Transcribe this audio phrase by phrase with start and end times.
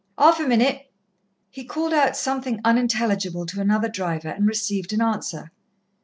[0.17, 0.89] "'Alf a minute."
[1.51, 5.51] He called out something unintelligible to another driver, and received an answer.